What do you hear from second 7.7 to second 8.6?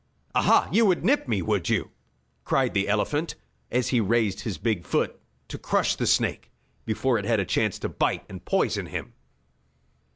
to bite and